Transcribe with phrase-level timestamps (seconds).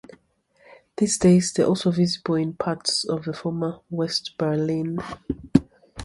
[0.97, 4.97] These days they are also visible in parts of the former West Berlin.